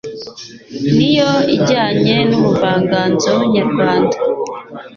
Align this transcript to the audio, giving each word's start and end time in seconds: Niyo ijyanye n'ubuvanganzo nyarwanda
Niyo 0.95 1.31
ijyanye 1.55 2.15
n'ubuvanganzo 2.29 3.31
nyarwanda 3.53 4.17